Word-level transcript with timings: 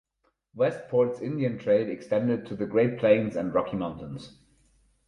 Westport's 0.55 1.21
Indian 1.21 1.59
trade 1.59 1.87
extended 1.87 2.47
to 2.47 2.55
the 2.55 2.65
Great 2.65 2.97
Plains 2.97 3.35
and 3.35 3.53
Rocky 3.53 3.77
Mountains. 3.77 4.35